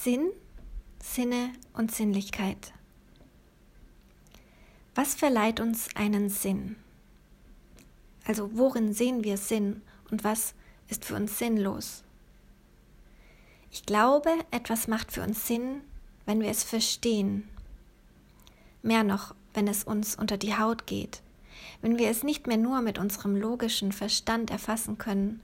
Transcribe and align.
Sinn, 0.00 0.30
Sinne 1.02 1.52
und 1.72 1.90
Sinnlichkeit. 1.90 2.72
Was 4.94 5.16
verleiht 5.16 5.58
uns 5.58 5.88
einen 5.96 6.28
Sinn? 6.28 6.76
Also 8.24 8.56
worin 8.56 8.92
sehen 8.92 9.24
wir 9.24 9.36
Sinn 9.36 9.82
und 10.08 10.22
was 10.22 10.54
ist 10.86 11.04
für 11.04 11.16
uns 11.16 11.36
sinnlos? 11.38 12.04
Ich 13.72 13.86
glaube, 13.86 14.30
etwas 14.52 14.86
macht 14.86 15.10
für 15.10 15.22
uns 15.22 15.48
Sinn, 15.48 15.80
wenn 16.26 16.40
wir 16.42 16.50
es 16.50 16.62
verstehen. 16.62 17.48
Mehr 18.82 19.02
noch, 19.02 19.34
wenn 19.52 19.66
es 19.66 19.82
uns 19.82 20.14
unter 20.14 20.36
die 20.36 20.56
Haut 20.56 20.86
geht, 20.86 21.22
wenn 21.82 21.98
wir 21.98 22.08
es 22.08 22.22
nicht 22.22 22.46
mehr 22.46 22.56
nur 22.56 22.82
mit 22.82 22.98
unserem 22.98 23.34
logischen 23.34 23.90
Verstand 23.90 24.52
erfassen 24.52 24.96
können, 24.96 25.40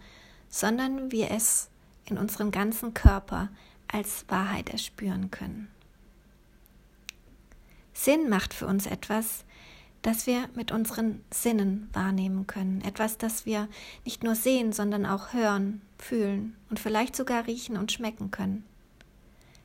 sondern 0.49 1.11
wir 1.11 1.33
es 1.33 1.69
in 2.07 2.19
unserem 2.19 2.53
ganzen 2.53 2.95
Körper 2.95 3.49
als 3.95 4.25
Wahrheit 4.29 4.71
erspüren 4.71 5.31
können. 5.31 5.69
Sinn 7.93 8.29
macht 8.29 8.53
für 8.53 8.67
uns 8.67 8.87
etwas, 8.87 9.45
das 10.03 10.27
wir 10.27 10.49
mit 10.55 10.73
unseren 10.73 11.25
Sinnen 11.31 11.89
wahrnehmen 11.93 12.47
können, 12.47 12.83
etwas, 12.83 13.19
das 13.19 13.47
wir 13.47 13.69
nicht 14.05 14.25
nur 14.25 14.35
sehen, 14.35 14.73
sondern 14.73 15.07
auch 15.07 15.33
hören, 15.33 15.81
fühlen 15.99 16.57
und 16.69 16.81
vielleicht 16.81 17.15
sogar 17.15 17.47
riechen 17.47 17.77
und 17.77 17.93
schmecken 17.93 18.33
können, 18.33 18.65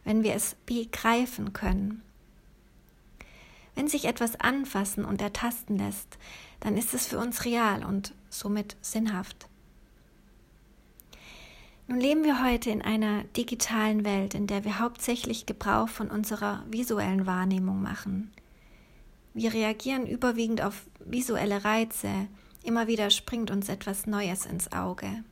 wenn 0.06 0.23
wir 0.23 0.36
es 0.36 0.56
begreifen 0.68 1.52
können. 1.52 2.04
Wenn 3.73 3.88
sich 3.88 4.06
etwas 4.06 4.40
anfassen 4.40 5.06
und 5.06 5.22
ertasten 5.22 5.78
lässt, 5.78 6.20
dann 6.59 6.78
ist 6.78 6.94
es 6.94 7.08
für 7.08 7.18
uns 7.18 7.46
real 7.46 7.84
und 7.84 8.14
somit 8.30 8.78
sinnhaft. 8.82 9.48
Nun 11.90 12.00
leben 12.00 12.24
wir 12.24 12.44
heute 12.44 12.70
in 12.70 12.84
einer 12.84 13.24
digitalen 13.36 14.06
Welt, 14.06 14.36
in 14.36 14.46
der 14.46 14.64
wir 14.64 14.78
hauptsächlich 14.78 15.48
Gebrauch 15.48 15.90
von 15.90 16.12
unserer 16.12 16.64
visuellen 16.70 17.26
Wahrnehmung 17.26 17.81
machen. 17.81 18.31
Wir 19.34 19.56
reagieren 19.56 20.06
überwiegend 20.06 20.62
auf 20.62 20.86
visuelle 21.00 21.66
Reize, 21.66 22.28
immer 22.62 22.86
wieder 22.86 23.09
springt 23.09 23.50
uns 23.50 23.70
etwas 23.70 24.06
Neues 24.06 24.46
ins 24.46 24.72
Auge. 24.72 25.23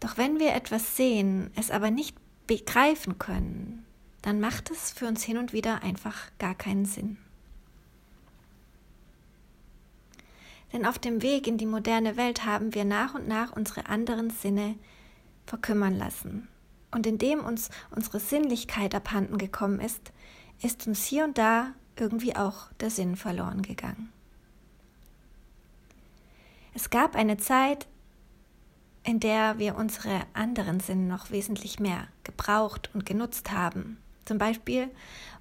Doch 0.00 0.18
wenn 0.18 0.38
wir 0.40 0.52
etwas 0.52 0.98
sehen, 0.98 1.50
es 1.56 1.70
aber 1.70 1.90
nicht 1.90 2.18
begreifen 2.46 3.18
können, 3.18 3.86
dann 4.20 4.40
macht 4.40 4.70
es 4.70 4.90
für 4.90 5.06
uns 5.06 5.22
hin 5.22 5.38
und 5.38 5.54
wieder 5.54 5.82
einfach 5.82 6.30
gar 6.38 6.54
keinen 6.54 6.84
Sinn. 6.84 7.16
Denn 10.72 10.84
auf 10.86 10.98
dem 10.98 11.22
Weg 11.22 11.46
in 11.46 11.58
die 11.58 11.66
moderne 11.66 12.16
Welt 12.16 12.44
haben 12.44 12.74
wir 12.74 12.84
nach 12.84 13.14
und 13.14 13.28
nach 13.28 13.52
unsere 13.52 13.86
anderen 13.86 14.30
Sinne 14.30 14.74
verkümmern 15.46 15.96
lassen. 15.96 16.48
Und 16.90 17.06
indem 17.06 17.44
uns 17.44 17.70
unsere 17.90 18.20
Sinnlichkeit 18.20 18.94
abhanden 18.94 19.38
gekommen 19.38 19.80
ist, 19.80 20.12
ist 20.62 20.86
uns 20.86 21.04
hier 21.04 21.24
und 21.24 21.38
da 21.38 21.72
irgendwie 21.98 22.36
auch 22.36 22.72
der 22.80 22.90
Sinn 22.90 23.16
verloren 23.16 23.62
gegangen. 23.62 24.12
Es 26.74 26.90
gab 26.90 27.16
eine 27.16 27.38
Zeit, 27.38 27.86
in 29.02 29.20
der 29.20 29.58
wir 29.58 29.76
unsere 29.76 30.22
anderen 30.34 30.80
Sinne 30.80 31.04
noch 31.04 31.30
wesentlich 31.30 31.78
mehr 31.78 32.08
gebraucht 32.24 32.90
und 32.92 33.06
genutzt 33.06 33.52
haben. 33.52 33.98
Zum 34.24 34.38
Beispiel 34.38 34.90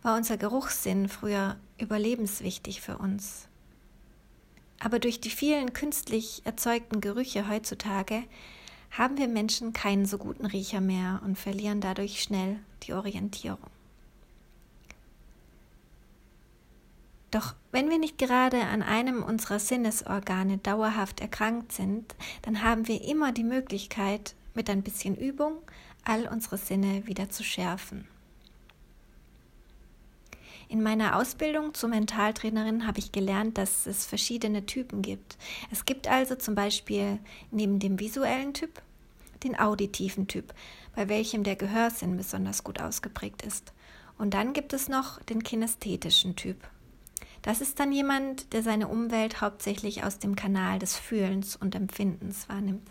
war 0.03 0.15
unser 0.15 0.37
Geruchssinn 0.37 1.09
früher 1.09 1.57
überlebenswichtig 1.79 2.81
für 2.81 2.97
uns. 2.97 3.47
Aber 4.79 4.99
durch 4.99 5.19
die 5.19 5.29
vielen 5.29 5.73
künstlich 5.73 6.41
erzeugten 6.45 7.01
Gerüche 7.01 7.49
heutzutage 7.49 8.23
haben 8.91 9.17
wir 9.17 9.27
Menschen 9.27 9.73
keinen 9.73 10.05
so 10.05 10.17
guten 10.17 10.45
Riecher 10.45 10.81
mehr 10.81 11.21
und 11.25 11.37
verlieren 11.37 11.81
dadurch 11.81 12.21
schnell 12.21 12.59
die 12.83 12.93
Orientierung. 12.93 13.69
Doch 17.31 17.53
wenn 17.71 17.89
wir 17.89 17.99
nicht 17.99 18.17
gerade 18.17 18.61
an 18.61 18.81
einem 18.81 19.21
unserer 19.21 19.59
Sinnesorgane 19.59 20.57
dauerhaft 20.59 21.19
erkrankt 21.19 21.73
sind, 21.73 22.15
dann 22.43 22.63
haben 22.63 22.87
wir 22.87 23.03
immer 23.03 23.33
die 23.33 23.43
Möglichkeit, 23.43 24.35
mit 24.53 24.69
ein 24.69 24.83
bisschen 24.83 25.17
Übung 25.17 25.57
all 26.05 26.27
unsere 26.27 26.57
Sinne 26.57 27.05
wieder 27.07 27.29
zu 27.29 27.43
schärfen. 27.43 28.07
In 30.67 30.81
meiner 30.81 31.15
Ausbildung 31.15 31.73
zur 31.73 31.89
Mentaltrainerin 31.89 32.87
habe 32.87 32.99
ich 32.99 33.11
gelernt, 33.11 33.57
dass 33.57 33.85
es 33.85 34.05
verschiedene 34.05 34.65
Typen 34.65 35.01
gibt. 35.01 35.37
Es 35.71 35.85
gibt 35.85 36.07
also 36.07 36.35
zum 36.35 36.55
Beispiel 36.55 37.19
neben 37.51 37.79
dem 37.79 37.99
visuellen 37.99 38.53
Typ 38.53 38.81
den 39.43 39.57
auditiven 39.59 40.27
Typ, 40.27 40.53
bei 40.95 41.07
welchem 41.07 41.43
der 41.43 41.55
Gehörsinn 41.55 42.17
besonders 42.17 42.63
gut 42.63 42.81
ausgeprägt 42.81 43.43
ist. 43.43 43.73
Und 44.17 44.33
dann 44.33 44.53
gibt 44.53 44.73
es 44.73 44.87
noch 44.87 45.21
den 45.23 45.43
kinästhetischen 45.43 46.35
Typ. 46.35 46.57
Das 47.41 47.61
ist 47.61 47.79
dann 47.79 47.91
jemand, 47.91 48.53
der 48.53 48.63
seine 48.63 48.87
Umwelt 48.87 49.41
hauptsächlich 49.41 50.03
aus 50.03 50.17
dem 50.17 50.35
Kanal 50.35 50.79
des 50.79 50.97
Fühlens 50.97 51.55
und 51.55 51.75
Empfindens 51.75 52.49
wahrnimmt. 52.49 52.89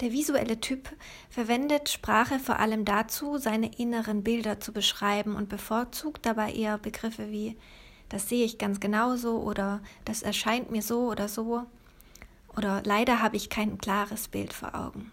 Der 0.00 0.12
visuelle 0.12 0.60
Typ 0.60 0.88
verwendet 1.28 1.90
Sprache 1.90 2.38
vor 2.38 2.58
allem 2.58 2.86
dazu, 2.86 3.36
seine 3.36 3.70
inneren 3.76 4.22
Bilder 4.22 4.58
zu 4.58 4.72
beschreiben 4.72 5.36
und 5.36 5.50
bevorzugt 5.50 6.24
dabei 6.24 6.52
eher 6.52 6.78
Begriffe 6.78 7.30
wie 7.30 7.56
das 8.08 8.28
sehe 8.28 8.44
ich 8.44 8.58
ganz 8.58 8.80
genauso 8.80 9.38
oder 9.40 9.80
das 10.04 10.22
erscheint 10.22 10.70
mir 10.70 10.82
so 10.82 11.08
oder 11.08 11.28
so 11.28 11.64
oder 12.56 12.82
leider 12.84 13.22
habe 13.22 13.36
ich 13.36 13.50
kein 13.50 13.78
klares 13.78 14.26
Bild 14.26 14.52
vor 14.52 14.74
Augen. 14.74 15.12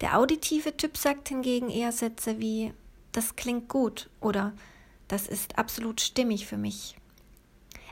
Der 0.00 0.16
auditive 0.16 0.76
Typ 0.76 0.96
sagt 0.96 1.28
hingegen 1.28 1.68
eher 1.68 1.92
Sätze 1.92 2.38
wie 2.38 2.72
das 3.12 3.36
klingt 3.36 3.68
gut 3.68 4.08
oder 4.20 4.52
das 5.08 5.26
ist 5.26 5.58
absolut 5.58 6.00
stimmig 6.00 6.46
für 6.46 6.56
mich 6.56 6.96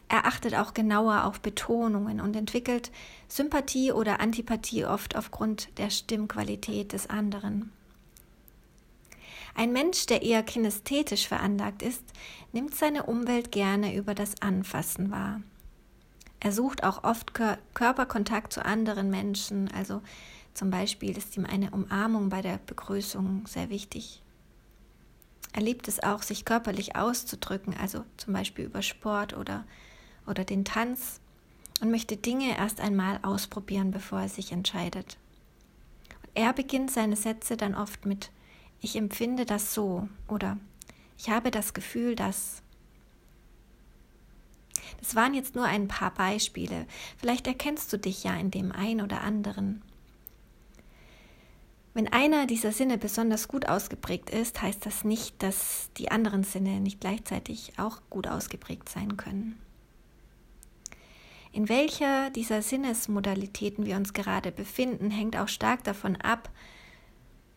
er 0.09 0.27
achtet 0.27 0.55
auch 0.55 0.73
genauer 0.73 1.25
auf 1.25 1.41
Betonungen 1.41 2.21
und 2.21 2.37
entwickelt 2.37 2.93
Sympathie 3.29 3.93
oder 3.93 4.21
Antipathie 4.21 4.85
oft 4.85 5.17
aufgrund 5.17 5.77
der 5.79 5.91
Stimmqualität 5.91 6.93
des 6.93 7.11
anderen. 7.11 7.73
Ein 9.57 9.73
Mensch, 9.73 10.07
der 10.07 10.23
eher 10.23 10.43
kinästhetisch 10.43 11.27
veranlagt 11.27 11.83
ist, 11.83 12.03
nimmt 12.53 12.75
seine 12.75 13.05
Umwelt 13.05 13.51
gerne 13.51 13.97
über 13.97 14.15
das 14.15 14.41
Anfassen 14.43 15.11
wahr. 15.11 15.41
Er 16.41 16.53
sucht 16.53 16.85
auch 16.85 17.03
oft 17.03 17.33
Kör 17.35 17.59
Körperkontakt 17.75 18.53
zu 18.53 18.65
anderen 18.65 19.11
Menschen, 19.11 19.71
also 19.73 20.03
zum 20.53 20.71
Beispiel 20.71 21.17
ist 21.17 21.37
ihm 21.37 21.47
eine 21.47 21.71
Umarmung 21.71 22.29
bei 22.29 22.43
der 22.43 22.59
Begrüßung 22.67 23.47
sehr 23.47 23.71
wichtig. 23.71 24.23
Er 25.53 25.63
liebt 25.63 25.89
es 25.89 26.03
auch, 26.03 26.23
sich 26.23 26.45
körperlich 26.45 26.97
auszudrücken, 26.97 27.75
also 27.81 28.05
zum 28.19 28.35
Beispiel 28.35 28.67
über 28.67 28.83
Sport 28.83 29.35
oder 29.35 29.65
oder 30.27 30.45
den 30.45 30.65
Tanz 30.65 31.21
und 31.81 31.91
möchte 31.91 32.17
Dinge 32.17 32.57
erst 32.57 32.81
einmal 32.81 33.19
ausprobieren, 33.23 33.91
bevor 33.91 34.21
er 34.23 34.29
sich 34.29 34.53
entscheidet. 34.53 35.17
Er 36.35 36.53
beginnt 36.53 36.91
seine 36.91 37.17
Sätze 37.17 37.57
dann 37.57 37.75
oft 37.75 38.05
mit 38.05 38.31
Ich 38.81 38.97
empfinde 38.97 39.47
das 39.47 39.75
so 39.75 40.09
oder 40.29 40.59
Ich 41.19 41.31
habe 41.31 41.51
das 41.51 41.75
Gefühl, 41.75 42.15
dass. 42.15 42.63
Das 45.01 45.15
waren 45.15 45.35
jetzt 45.35 45.55
nur 45.55 45.65
ein 45.65 45.89
paar 45.89 46.13
Beispiele. 46.13 46.87
Vielleicht 47.17 47.47
erkennst 47.47 47.93
du 47.93 47.99
dich 47.99 48.25
ja 48.25 48.35
in 48.35 48.51
dem 48.51 48.73
ein 48.73 49.01
oder 49.01 49.23
anderen. 49.23 49.83
Wenn 51.95 52.13
einer 52.13 52.47
dieser 52.47 52.73
Sinne 52.73 52.99
besonders 52.99 53.49
gut 53.49 53.67
ausgeprägt 53.67 54.29
ist, 54.29 54.61
heißt 54.61 54.85
das 54.85 55.05
nicht, 55.05 55.43
dass 55.43 55.89
die 55.97 56.11
anderen 56.11 56.45
Sinne 56.45 56.81
nicht 56.81 57.01
gleichzeitig 57.01 57.73
auch 57.79 58.03
gut 58.11 58.27
ausgeprägt 58.27 58.91
sein 58.91 59.17
können. 59.17 59.59
In 61.57 61.71
welcher 61.71 62.29
dieser 62.29 62.61
Sinnesmodalitäten 62.61 63.87
wir 63.87 63.97
uns 63.97 64.13
gerade 64.13 64.53
befinden, 64.53 65.11
hängt 65.11 65.39
auch 65.39 65.49
stark 65.49 65.85
davon 65.85 66.17
ab, 66.17 66.51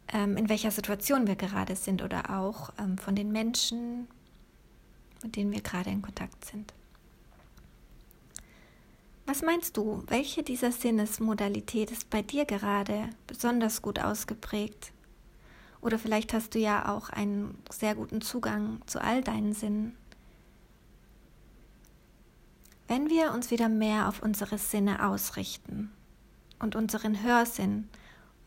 ähm, 0.07 0.37
in 0.37 0.47
welcher 0.47 0.71
Situation 0.71 1.27
wir 1.27 1.35
gerade 1.35 1.75
sind 1.75 2.01
oder 2.01 2.39
auch 2.39 2.71
ähm, 2.79 2.97
von 2.97 3.13
den 3.13 3.29
Menschen, 3.33 4.07
mit 5.21 5.35
denen 5.35 5.51
wir 5.51 5.59
gerade 5.59 5.89
in 5.89 6.01
Kontakt 6.01 6.45
sind. 6.45 6.73
Was 9.25 9.41
meinst 9.41 9.75
du, 9.75 10.01
welche 10.07 10.43
dieser 10.43 10.71
Sinnesmodalität 10.71 11.91
ist 11.91 12.09
bei 12.09 12.21
dir 12.21 12.45
gerade 12.45 13.09
besonders 13.27 13.81
gut 13.81 13.99
ausgeprägt? 13.99 14.93
Oder 15.81 15.99
vielleicht 15.99 16.31
hast 16.31 16.55
du 16.55 16.59
ja 16.59 16.87
auch 16.87 17.09
einen 17.09 17.61
sehr 17.69 17.95
guten 17.95 18.21
Zugang 18.21 18.81
zu 18.85 19.01
all 19.01 19.21
deinen 19.21 19.51
Sinnen. 19.51 19.97
Wenn 22.89 23.07
wir 23.07 23.33
uns 23.33 23.51
wieder 23.51 23.69
mehr 23.69 24.07
auf 24.07 24.23
unsere 24.23 24.57
Sinne 24.57 25.05
ausrichten 25.05 25.91
und 26.57 26.75
unseren 26.75 27.21
Hörsinn, 27.21 27.87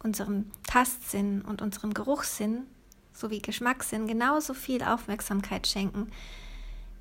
unseren 0.03 0.50
Tastsinn 0.67 1.43
und 1.43 1.62
unserem 1.62 1.94
Geruchssinn 1.94 2.65
sowie 3.12 3.39
Geschmackssinn 3.39 4.09
genauso 4.09 4.53
viel 4.53 4.83
Aufmerksamkeit 4.83 5.69
schenken 5.69 6.11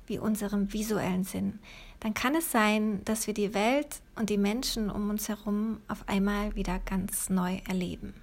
wie 0.06 0.20
unserem 0.20 0.72
visuellen 0.72 1.24
Sinn, 1.24 1.58
dann 1.98 2.14
kann 2.14 2.36
es 2.36 2.52
sein, 2.52 3.04
dass 3.06 3.26
wir 3.26 3.34
die 3.34 3.54
Welt 3.54 4.02
und 4.14 4.30
die 4.30 4.38
Menschen 4.38 4.88
um 4.88 5.10
uns 5.10 5.28
herum 5.28 5.80
auf 5.88 6.08
einmal 6.08 6.54
wieder 6.54 6.78
ganz 6.78 7.28
neu 7.28 7.56
erleben. 7.66 8.14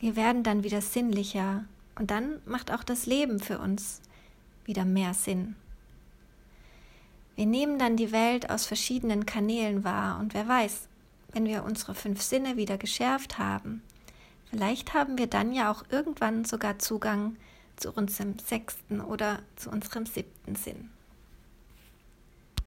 Wir 0.00 0.16
werden 0.16 0.42
dann 0.42 0.64
wieder 0.64 0.80
sinnlicher 0.80 1.64
und 1.94 2.10
dann 2.10 2.42
macht 2.44 2.72
auch 2.72 2.82
das 2.82 3.06
Leben 3.06 3.38
für 3.38 3.60
uns 3.60 4.00
wieder 4.64 4.84
mehr 4.84 5.14
Sinn. 5.14 5.54
Wir 7.38 7.46
nehmen 7.46 7.78
dann 7.78 7.96
die 7.96 8.10
Welt 8.10 8.50
aus 8.50 8.66
verschiedenen 8.66 9.24
Kanälen 9.24 9.84
wahr 9.84 10.18
und 10.18 10.34
wer 10.34 10.48
weiß, 10.48 10.88
wenn 11.30 11.44
wir 11.44 11.62
unsere 11.62 11.94
fünf 11.94 12.20
Sinne 12.20 12.56
wieder 12.56 12.78
geschärft 12.78 13.38
haben, 13.38 13.80
vielleicht 14.50 14.92
haben 14.92 15.18
wir 15.18 15.28
dann 15.28 15.52
ja 15.52 15.70
auch 15.70 15.84
irgendwann 15.88 16.44
sogar 16.44 16.80
Zugang 16.80 17.36
zu 17.76 17.92
unserem 17.92 18.40
sechsten 18.40 19.00
oder 19.00 19.38
zu 19.54 19.70
unserem 19.70 20.04
siebten 20.04 20.56
Sinn. 20.56 20.90